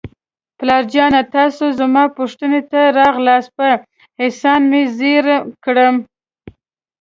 پلار 0.57 0.83
جانه، 0.93 1.21
تاسو 1.35 1.63
زما 1.79 2.03
پوښتنې 2.17 2.61
ته 2.71 2.79
راغلاست، 2.99 3.49
په 3.57 3.67
احسان 4.23 4.61
مې 4.71 4.81
زیر 4.97 5.25
کړم. 5.65 5.95